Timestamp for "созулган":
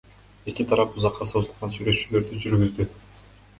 1.33-1.75